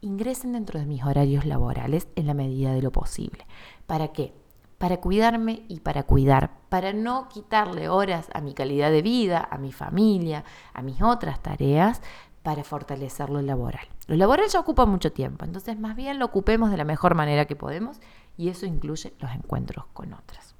ingresen 0.00 0.52
dentro 0.52 0.80
de 0.80 0.86
mis 0.86 1.04
horarios 1.04 1.46
laborales 1.46 2.08
en 2.16 2.26
la 2.26 2.34
medida 2.34 2.72
de 2.72 2.82
lo 2.82 2.90
posible. 2.90 3.46
¿Para 3.86 4.08
qué? 4.08 4.34
Para 4.78 4.98
cuidarme 4.98 5.62
y 5.68 5.80
para 5.80 6.02
cuidar, 6.02 6.50
para 6.68 6.92
no 6.92 7.28
quitarle 7.28 7.88
horas 7.88 8.28
a 8.34 8.40
mi 8.40 8.52
calidad 8.52 8.90
de 8.90 9.02
vida, 9.02 9.48
a 9.50 9.58
mi 9.58 9.72
familia, 9.72 10.44
a 10.74 10.82
mis 10.82 11.00
otras 11.00 11.42
tareas, 11.42 12.02
para 12.42 12.62
fortalecer 12.62 13.28
lo 13.28 13.42
laboral. 13.42 13.88
Lo 14.06 14.14
laboral 14.14 14.48
ya 14.48 14.60
ocupa 14.60 14.86
mucho 14.86 15.10
tiempo, 15.12 15.44
entonces 15.44 15.78
más 15.80 15.96
bien 15.96 16.20
lo 16.20 16.26
ocupemos 16.26 16.70
de 16.70 16.76
la 16.76 16.84
mejor 16.84 17.16
manera 17.16 17.46
que 17.46 17.56
podemos 17.56 17.98
y 18.36 18.50
eso 18.50 18.66
incluye 18.66 19.14
los 19.18 19.32
encuentros 19.32 19.86
con 19.92 20.12
otras. 20.12 20.54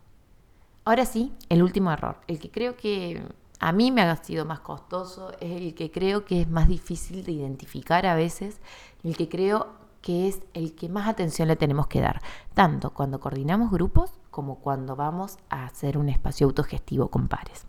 Ahora 0.85 1.05
sí, 1.07 1.33
el 1.49 1.63
último 1.63 1.93
error, 1.93 2.19
el 2.27 2.41
que 2.41 2.51
creo 2.51 2.77
que 2.77 3.23
a 3.61 3.73
mí 3.73 3.91
me 3.91 4.03
ha 4.03 4.17
sido 4.17 4.45
más 4.45 4.61
costoso, 4.61 5.33
es 5.41 5.63
el 5.63 5.75
que 5.75 5.91
creo 5.91 6.25
que 6.25 6.41
es 6.41 6.51
más 6.51 6.69
difícil 6.69 7.25
de 7.25 7.33
identificar 7.33 8.05
a 8.07 8.15
veces, 8.15 8.61
el 9.05 9.17
que 9.17 9.29
creo 9.29 9.69
que 10.07 10.29
es 10.29 10.41
el 10.55 10.77
que 10.77 10.89
más 10.89 11.09
atención 11.09 11.49
le 11.49 11.57
tenemos 11.57 11.89
que 11.89 12.01
dar, 12.01 12.23
tanto 12.55 12.95
cuando 12.95 13.19
coordinamos 13.19 13.73
grupos 13.73 14.13
como 14.31 14.61
cuando 14.61 14.95
vamos 14.95 15.37
a 15.51 15.65
hacer 15.65 15.99
un 15.99 16.09
espacio 16.09 16.47
autogestivo 16.47 17.09
con 17.09 17.27
pares. 17.27 17.67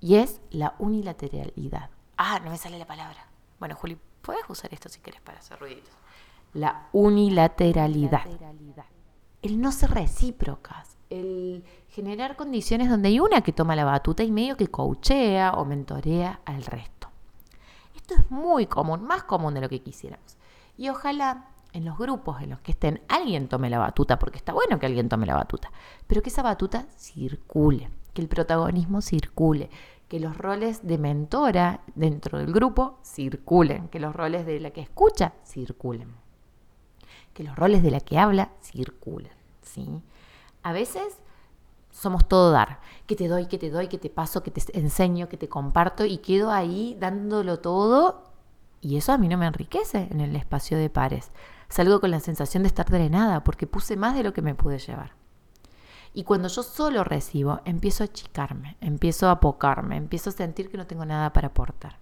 Y 0.00 0.14
es 0.14 0.40
la 0.50 0.76
unilateralidad. 0.78 1.90
Ah, 2.16 2.40
no 2.42 2.52
me 2.52 2.56
sale 2.56 2.78
la 2.78 2.86
palabra. 2.86 3.28
Bueno, 3.60 3.76
Juli, 3.76 3.98
puedes 4.22 4.48
usar 4.48 4.72
esto 4.72 4.88
si 4.88 5.00
quieres 5.00 5.20
para 5.20 5.40
hacer 5.40 5.60
ruiditos. 5.60 5.92
La 6.54 6.88
unilateralidad. 6.92 8.24
El 9.42 9.60
no 9.60 9.70
ser 9.70 9.90
recíprocas. 9.90 10.96
El 11.10 11.64
generar 11.90 12.36
condiciones 12.36 12.88
donde 12.88 13.08
hay 13.08 13.20
una 13.20 13.42
que 13.42 13.52
toma 13.52 13.76
la 13.76 13.84
batuta 13.84 14.22
y 14.22 14.32
medio 14.32 14.56
que 14.56 14.68
coachea 14.68 15.52
o 15.52 15.66
mentorea 15.66 16.40
al 16.46 16.64
resto. 16.64 17.10
Esto 17.94 18.14
es 18.14 18.30
muy 18.30 18.64
común, 18.64 19.02
más 19.02 19.24
común 19.24 19.52
de 19.52 19.60
lo 19.60 19.68
que 19.68 19.82
quisiéramos. 19.82 20.38
Y 20.78 20.88
ojalá 20.88 21.50
en 21.72 21.84
los 21.84 21.98
grupos 21.98 22.40
en 22.42 22.50
los 22.50 22.60
que 22.60 22.72
estén 22.72 23.02
alguien 23.08 23.48
tome 23.48 23.70
la 23.70 23.78
batuta, 23.78 24.18
porque 24.18 24.38
está 24.38 24.52
bueno 24.52 24.78
que 24.78 24.86
alguien 24.86 25.08
tome 25.08 25.26
la 25.26 25.34
batuta, 25.34 25.70
pero 26.06 26.22
que 26.22 26.30
esa 26.30 26.42
batuta 26.42 26.86
circule, 26.96 27.90
que 28.14 28.22
el 28.22 28.28
protagonismo 28.28 29.00
circule, 29.00 29.70
que 30.08 30.20
los 30.20 30.36
roles 30.36 30.86
de 30.86 30.98
mentora 30.98 31.82
dentro 31.94 32.38
del 32.38 32.52
grupo 32.52 32.98
circulen, 33.04 33.88
que 33.88 34.00
los 34.00 34.14
roles 34.14 34.46
de 34.46 34.60
la 34.60 34.70
que 34.70 34.80
escucha 34.80 35.34
circulen, 35.44 36.08
que 37.34 37.44
los 37.44 37.54
roles 37.54 37.82
de 37.82 37.90
la 37.90 38.00
que 38.00 38.18
habla 38.18 38.50
circulen. 38.62 39.32
¿sí? 39.62 40.02
A 40.62 40.72
veces 40.72 41.18
somos 41.90 42.26
todo 42.26 42.50
dar, 42.50 42.80
que 43.06 43.16
te 43.16 43.28
doy, 43.28 43.46
que 43.46 43.58
te 43.58 43.70
doy, 43.70 43.88
que 43.88 43.98
te 43.98 44.08
paso, 44.08 44.42
que 44.42 44.50
te 44.50 44.78
enseño, 44.78 45.28
que 45.28 45.36
te 45.36 45.48
comparto 45.48 46.04
y 46.06 46.18
quedo 46.18 46.50
ahí 46.50 46.96
dándolo 46.98 47.58
todo 47.60 48.28
y 48.80 48.96
eso 48.96 49.12
a 49.12 49.18
mí 49.18 49.28
no 49.28 49.36
me 49.36 49.46
enriquece 49.46 50.08
en 50.10 50.20
el 50.20 50.36
espacio 50.36 50.78
de 50.78 50.90
pares. 50.90 51.30
Salgo 51.68 52.00
con 52.00 52.10
la 52.10 52.20
sensación 52.20 52.62
de 52.62 52.68
estar 52.68 52.88
drenada 52.88 53.44
porque 53.44 53.66
puse 53.66 53.96
más 53.96 54.14
de 54.14 54.22
lo 54.22 54.32
que 54.32 54.42
me 54.42 54.54
pude 54.54 54.78
llevar. 54.78 55.12
Y 56.14 56.24
cuando 56.24 56.48
yo 56.48 56.62
solo 56.62 57.04
recibo, 57.04 57.60
empiezo 57.64 58.02
a 58.02 58.06
achicarme, 58.06 58.76
empiezo 58.80 59.28
a 59.28 59.32
apocarme, 59.32 59.96
empiezo 59.96 60.30
a 60.30 60.32
sentir 60.32 60.70
que 60.70 60.78
no 60.78 60.86
tengo 60.86 61.04
nada 61.04 61.32
para 61.32 61.48
aportar. 61.48 61.98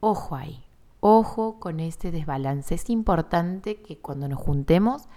Ojo 0.00 0.34
ahí, 0.34 0.64
ojo 1.00 1.60
con 1.60 1.80
este 1.80 2.10
desbalance. 2.10 2.74
Es 2.74 2.90
importante 2.90 3.80
que 3.80 3.98
cuando 3.98 4.28
nos 4.28 4.38
juntemos 4.38 5.08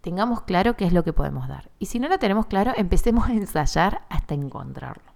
tengamos 0.00 0.42
claro 0.42 0.76
qué 0.76 0.84
es 0.84 0.92
lo 0.92 1.04
que 1.04 1.12
podemos 1.12 1.48
dar. 1.48 1.70
Y 1.78 1.86
si 1.86 1.98
no 1.98 2.08
lo 2.08 2.18
tenemos 2.18 2.46
claro, 2.46 2.72
empecemos 2.76 3.28
a 3.28 3.32
ensayar 3.32 4.06
hasta 4.08 4.34
encontrarlo. 4.34 5.12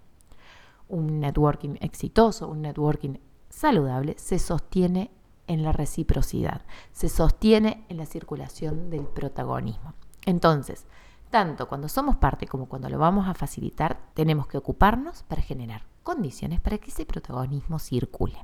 Un 0.87 1.19
networking 1.19 1.75
exitoso, 1.81 2.47
un 2.47 2.61
networking 2.61 3.17
saludable, 3.49 4.15
se 4.17 4.39
sostiene 4.39 5.11
en 5.47 5.63
la 5.63 5.71
reciprocidad, 5.71 6.61
se 6.91 7.09
sostiene 7.09 7.85
en 7.89 7.97
la 7.97 8.05
circulación 8.05 8.89
del 8.89 9.05
protagonismo. 9.05 9.93
Entonces, 10.25 10.85
tanto 11.29 11.67
cuando 11.67 11.89
somos 11.89 12.17
parte 12.17 12.47
como 12.47 12.67
cuando 12.67 12.89
lo 12.89 12.99
vamos 12.99 13.27
a 13.27 13.33
facilitar, 13.33 13.99
tenemos 14.13 14.47
que 14.47 14.57
ocuparnos 14.57 15.23
para 15.23 15.41
generar 15.41 15.83
condiciones 16.03 16.61
para 16.61 16.77
que 16.77 16.89
ese 16.89 17.05
protagonismo 17.05 17.79
circule. 17.79 18.37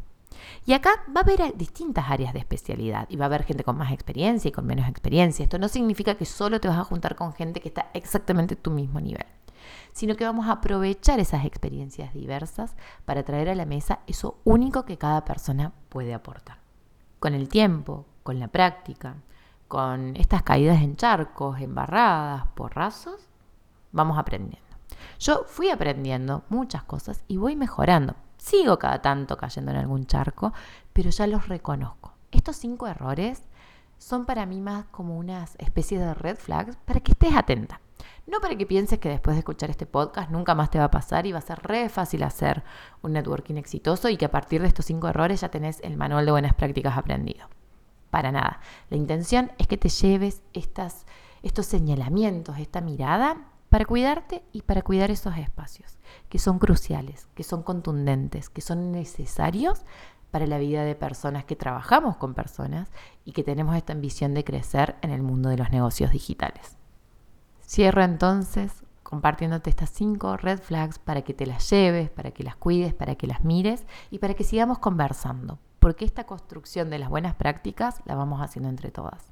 Y 0.65 0.74
acá 0.74 1.03
va 1.15 1.22
a 1.22 1.24
haber 1.24 1.55
distintas 1.55 2.10
áreas 2.10 2.33
de 2.33 2.39
especialidad 2.39 3.07
y 3.10 3.15
va 3.15 3.25
a 3.25 3.27
haber 3.27 3.43
gente 3.43 3.63
con 3.63 3.77
más 3.77 3.91
experiencia 3.91 4.50
y 4.50 4.51
con 4.51 4.65
menos 4.65 4.88
experiencia. 4.88 5.43
Esto 5.43 5.60
no 5.60 5.67
significa 5.67 6.15
que 6.15 6.25
solo 6.25 6.60
te 6.60 6.67
vas 6.67 6.77
a 6.77 6.83
juntar 6.83 7.15
con 7.15 7.33
gente 7.33 7.62
que 7.62 7.69
está 7.69 7.89
exactamente 7.93 8.55
a 8.55 8.62
tu 8.62 8.72
mismo 8.72 9.00
nivel, 9.00 9.25
sino 9.91 10.15
que 10.15 10.25
vamos 10.25 10.48
a 10.48 10.53
aprovechar 10.53 11.19
esas 11.19 11.45
experiencias 11.45 12.13
diversas 12.13 12.75
para 13.05 13.24
traer 13.24 13.50
a 13.50 13.55
la 13.55 13.65
mesa 13.65 14.00
eso 14.07 14.39
único 14.43 14.86
que 14.86 14.98
cada 14.98 15.24
persona 15.24 15.74
puede 15.89 16.13
aportar. 16.13 16.62
Con 17.24 17.36
el 17.36 17.48
tiempo, 17.48 18.06
con 18.22 18.38
la 18.38 18.50
práctica, 18.50 19.15
con 19.70 20.18
estas 20.18 20.44
caídas 20.44 20.82
en 20.82 20.98
charcos, 20.98 21.62
embarradas, 21.62 22.48
porrazos, 22.53 23.30
vamos 23.94 24.18
aprendiendo. 24.18 24.68
Yo 25.20 25.46
fui 25.48 25.70
aprendiendo 25.70 26.44
muchas 26.50 26.84
cosas 26.84 27.24
y 27.30 27.38
voy 27.38 27.56
mejorando. 27.56 28.15
Sigo 28.36 28.77
cada 28.77 29.01
tanto 29.01 29.38
cayendo 29.38 29.72
en 29.72 29.77
algún 29.77 30.06
charco, 30.06 30.51
pero 30.92 31.12
ya 31.12 31.25
los 31.25 31.48
reconozco. 31.48 32.12
Estos 32.30 32.58
cinco 32.58 32.88
errores 32.88 33.42
son 33.98 34.25
para 34.25 34.46
mí 34.46 34.60
más 34.60 34.84
como 34.92 35.18
unas 35.18 35.56
especies 35.60 36.01
de 36.01 36.13
red 36.13 36.36
flags 36.36 36.75
para 36.84 37.00
que 37.00 37.13
estés 37.13 37.38
atenta. 37.38 37.80
No 38.25 38.39
para 38.39 38.58
que 38.58 38.65
pienses 38.65 39.00
que 39.00 39.10
después 39.10 39.36
de 39.36 39.39
escuchar 39.39 39.70
este 39.70 39.86
podcast 39.86 40.30
nunca 40.30 40.56
más 40.56 40.70
te 40.70 40.80
va 40.80 40.86
a 40.86 40.92
pasar 40.92 41.25
y 41.25 41.34
va 41.34 41.39
a 41.39 41.42
ser 41.42 41.60
re 41.62 41.89
fácil 41.89 42.24
hacer 42.24 42.63
un 43.01 43.12
networking 43.13 43.56
exitoso 43.56 44.08
y 44.08 44.15
que 44.15 44.25
a 44.25 44.32
partir 44.32 44.62
de 44.62 44.68
estos 44.70 44.86
cinco 44.86 45.10
errores 45.10 45.42
ya 45.42 45.50
tenés 45.50 45.82
el 45.82 45.98
manual 45.98 46.25
de 46.25 46.32
buenas 46.32 46.53
prácticas 46.53 46.98
aprendido 46.98 47.50
para 48.10 48.32
nada. 48.32 48.62
La 48.89 48.96
intención 48.96 49.51
es 49.58 49.68
que 49.68 49.77
te 49.77 49.89
lleves 49.89 50.42
estas, 50.53 51.06
estos 51.42 51.65
señalamientos, 51.65 52.60
esta 52.60 52.80
mirada 52.80 53.50
para 53.70 53.86
cuidarte 53.86 54.44
y 54.53 54.62
para 54.62 54.84
cuidar 54.84 55.12
esos 55.12 55.36
espacios, 55.36 55.98
que 56.30 56.39
son 56.39 56.60
cruciales, 56.60 57.27
que 57.34 57.44
son 57.44 57.63
contundentes, 57.63 58.50
que 58.50 58.62
son 58.62 58.92
necesarios 58.92 59.82
para 60.32 60.48
la 60.48 60.60
vida 60.60 60.86
de 60.86 60.96
personas 60.96 61.44
que 61.44 61.56
trabajamos 61.56 62.15
con 62.18 62.36
personas 62.36 62.89
y 63.25 63.34
que 63.34 63.44
tenemos 63.44 63.75
esta 63.75 63.94
ambición 63.94 64.34
de 64.34 64.44
crecer 64.44 64.96
en 65.01 65.10
el 65.10 65.24
mundo 65.24 65.50
de 65.50 65.58
los 65.58 65.72
negocios 65.72 66.12
digitales. 66.12 66.77
Cierro 67.74 68.03
entonces 68.03 68.84
compartiéndote 69.01 69.72
estas 69.72 69.89
cinco 69.89 70.38
red 70.38 70.60
flags 70.60 71.00
para 71.00 71.24
que 71.24 71.34
te 71.34 71.48
las 71.48 71.68
lleves, 71.72 72.12
para 72.12 72.30
que 72.30 72.44
las 72.44 72.56
cuides, 72.56 72.94
para 72.94 73.15
que 73.15 73.25
las 73.25 73.44
mires 73.44 73.88
y 74.12 74.20
para 74.20 74.36
que 74.36 74.44
sigamos 74.44 74.77
conversando 74.77 75.58
porque 75.80 76.06
esta 76.06 76.27
construcción 76.27 76.92
de 76.92 77.00
las 77.00 77.10
buenas 77.10 77.34
prácticas 77.34 78.03
la 78.06 78.13
vamos 78.13 78.42
haciendo 78.42 78.70
entre 78.70 78.92
todas. 78.92 79.25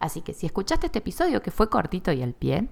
Así 0.00 0.22
que 0.22 0.34
si 0.34 0.44
escuchaste 0.44 0.86
este 0.86 0.98
episodio 0.98 1.40
que 1.40 1.52
fue 1.52 1.70
cortito 1.70 2.10
y 2.10 2.20
al 2.20 2.34
pie, 2.34 2.68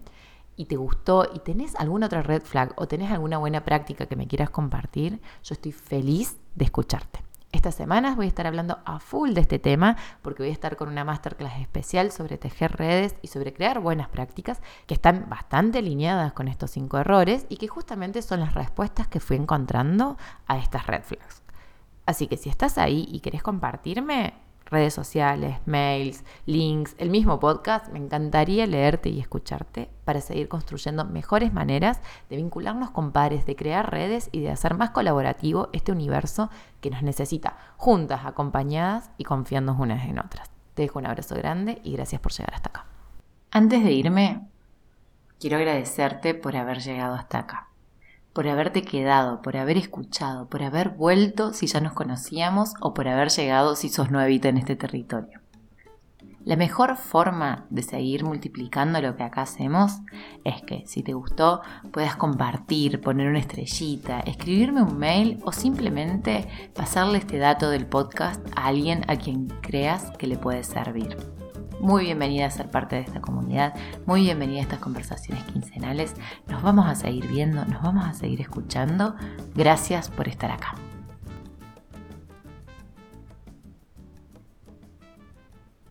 y 0.56 0.64
te 0.66 0.74
gustó 0.76 1.30
y 1.32 1.38
tenés 1.38 1.76
alguna 1.76 2.06
otra 2.06 2.22
red 2.22 2.42
flag 2.42 2.74
o 2.74 2.88
tenés 2.88 3.12
alguna 3.12 3.38
buena 3.38 3.64
práctica 3.64 4.06
que 4.06 4.16
me 4.16 4.26
quieras 4.26 4.50
compartir, 4.50 5.22
yo 5.44 5.52
estoy 5.54 5.70
feliz 5.70 6.36
de 6.56 6.64
escucharte. 6.64 7.20
Estas 7.52 7.74
semanas 7.74 8.16
voy 8.16 8.24
a 8.24 8.28
estar 8.28 8.46
hablando 8.46 8.78
a 8.86 8.98
full 8.98 9.34
de 9.34 9.42
este 9.42 9.58
tema 9.58 9.96
porque 10.22 10.42
voy 10.42 10.48
a 10.48 10.54
estar 10.54 10.76
con 10.76 10.88
una 10.88 11.04
masterclass 11.04 11.60
especial 11.60 12.10
sobre 12.10 12.38
tejer 12.38 12.72
redes 12.72 13.14
y 13.20 13.28
sobre 13.28 13.52
crear 13.52 13.78
buenas 13.78 14.08
prácticas 14.08 14.62
que 14.86 14.94
están 14.94 15.26
bastante 15.28 15.78
alineadas 15.78 16.32
con 16.32 16.48
estos 16.48 16.70
cinco 16.70 16.96
errores 16.96 17.44
y 17.50 17.58
que 17.58 17.68
justamente 17.68 18.22
son 18.22 18.40
las 18.40 18.54
respuestas 18.54 19.06
que 19.06 19.20
fui 19.20 19.36
encontrando 19.36 20.16
a 20.46 20.56
estas 20.56 20.86
red 20.86 21.02
flags. 21.02 21.42
Así 22.06 22.26
que 22.26 22.38
si 22.38 22.48
estás 22.48 22.78
ahí 22.78 23.06
y 23.12 23.20
querés 23.20 23.42
compartirme 23.42 24.32
redes 24.72 24.94
sociales, 24.94 25.58
mails, 25.66 26.24
links, 26.46 26.96
el 26.98 27.10
mismo 27.10 27.38
podcast, 27.38 27.92
me 27.92 27.98
encantaría 27.98 28.66
leerte 28.66 29.10
y 29.10 29.20
escucharte 29.20 29.88
para 30.04 30.20
seguir 30.20 30.48
construyendo 30.48 31.04
mejores 31.04 31.52
maneras 31.52 32.00
de 32.28 32.36
vincularnos 32.36 32.90
con 32.90 33.12
pares, 33.12 33.46
de 33.46 33.54
crear 33.54 33.90
redes 33.90 34.28
y 34.32 34.40
de 34.40 34.50
hacer 34.50 34.74
más 34.74 34.90
colaborativo 34.90 35.68
este 35.72 35.92
universo 35.92 36.50
que 36.80 36.90
nos 36.90 37.02
necesita 37.02 37.56
juntas, 37.76 38.22
acompañadas 38.24 39.10
y 39.18 39.24
confiando 39.24 39.74
unas 39.74 40.04
en 40.08 40.18
otras. 40.18 40.50
Te 40.74 40.82
dejo 40.82 40.98
un 40.98 41.06
abrazo 41.06 41.36
grande 41.36 41.80
y 41.84 41.92
gracias 41.92 42.20
por 42.20 42.32
llegar 42.32 42.54
hasta 42.54 42.70
acá. 42.70 42.86
Antes 43.50 43.84
de 43.84 43.92
irme, 43.92 44.48
quiero 45.38 45.58
agradecerte 45.58 46.34
por 46.34 46.56
haber 46.56 46.80
llegado 46.80 47.14
hasta 47.14 47.40
acá 47.40 47.68
por 48.32 48.48
haberte 48.48 48.82
quedado, 48.82 49.42
por 49.42 49.56
haber 49.56 49.76
escuchado, 49.76 50.48
por 50.48 50.62
haber 50.62 50.90
vuelto 50.90 51.52
si 51.52 51.66
ya 51.66 51.80
nos 51.80 51.92
conocíamos 51.92 52.74
o 52.80 52.94
por 52.94 53.08
haber 53.08 53.30
llegado 53.30 53.76
si 53.76 53.88
sos 53.88 54.10
nuevita 54.10 54.48
en 54.48 54.58
este 54.58 54.76
territorio. 54.76 55.40
La 56.44 56.56
mejor 56.56 56.96
forma 56.96 57.66
de 57.70 57.84
seguir 57.84 58.24
multiplicando 58.24 59.00
lo 59.00 59.16
que 59.16 59.22
acá 59.22 59.42
hacemos 59.42 60.00
es 60.42 60.60
que 60.62 60.82
si 60.86 61.04
te 61.04 61.12
gustó 61.12 61.60
puedas 61.92 62.16
compartir, 62.16 63.00
poner 63.00 63.28
una 63.28 63.38
estrellita, 63.38 64.20
escribirme 64.20 64.82
un 64.82 64.98
mail 64.98 65.38
o 65.44 65.52
simplemente 65.52 66.48
pasarle 66.74 67.18
este 67.18 67.38
dato 67.38 67.70
del 67.70 67.86
podcast 67.86 68.44
a 68.56 68.66
alguien 68.66 69.04
a 69.06 69.16
quien 69.16 69.46
creas 69.60 70.10
que 70.18 70.26
le 70.26 70.36
puede 70.36 70.64
servir. 70.64 71.16
Muy 71.82 72.04
bienvenida 72.04 72.46
a 72.46 72.50
ser 72.50 72.70
parte 72.70 72.96
de 72.96 73.02
esta 73.02 73.20
comunidad, 73.20 73.74
muy 74.06 74.22
bienvenida 74.22 74.60
a 74.60 74.62
estas 74.62 74.78
conversaciones 74.78 75.44
quincenales. 75.44 76.14
Nos 76.46 76.62
vamos 76.62 76.86
a 76.86 76.94
seguir 76.94 77.26
viendo, 77.26 77.64
nos 77.64 77.82
vamos 77.82 78.06
a 78.06 78.14
seguir 78.14 78.40
escuchando. 78.40 79.16
Gracias 79.54 80.08
por 80.08 80.28
estar 80.28 80.50
acá. 80.50 80.74